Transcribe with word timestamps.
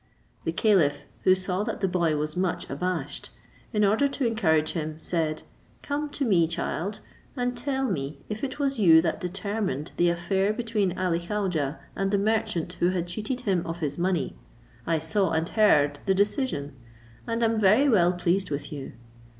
The 0.45 0.51
caliph, 0.51 1.03
who 1.25 1.35
saw 1.35 1.63
that 1.63 1.79
the 1.79 1.87
boy 1.87 2.15
was 2.15 2.35
much 2.35 2.67
abashed, 2.71 3.29
in 3.71 3.85
order 3.85 4.07
to 4.07 4.25
encourage 4.25 4.71
him, 4.71 4.95
said, 4.97 5.43
"Come 5.83 6.09
to 6.09 6.25
me, 6.25 6.47
child, 6.47 7.01
and 7.35 7.55
tell 7.55 7.85
me 7.87 8.17
if 8.27 8.43
it 8.43 8.57
was 8.57 8.79
you 8.79 8.99
that 9.03 9.21
determined 9.21 9.91
the 9.97 10.09
affair 10.09 10.53
between 10.53 10.97
Ali 10.97 11.19
Khaujeh 11.19 11.77
and 11.95 12.09
the 12.09 12.17
merchant 12.17 12.73
who 12.79 12.89
had 12.89 13.05
cheated 13.05 13.41
him 13.41 13.61
of 13.63 13.79
his 13.81 13.99
money? 13.99 14.35
I 14.87 14.97
saw 14.97 15.33
and 15.33 15.47
heard 15.49 15.99
the 16.07 16.15
decision, 16.15 16.73
and 17.27 17.43
am 17.43 17.59
very 17.59 17.87
well 17.87 18.11
pleased 18.11 18.49
with 18.49 18.71
you." 18.73 18.93